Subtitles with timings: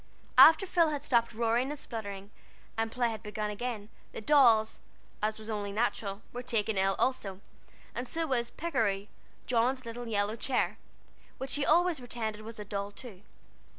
[0.39, 2.31] After Phil had stopped roaring and spluttering,
[2.75, 4.79] and play had begun again, the dolls,
[5.21, 7.39] as was only natural, were taken ill also,
[7.93, 9.09] and so was "Pikery,"
[9.45, 10.79] John's little yellow chair,
[11.37, 13.21] which she always pretended was a doll too.